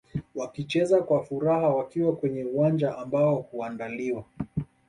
Wakicheza 0.35 1.01
kwa 1.01 1.23
furaha 1.25 1.69
wakiwa 1.69 2.15
kwenye 2.15 2.43
uwanja 2.45 2.97
ambao 2.97 3.35
huandaliwa 3.35 4.25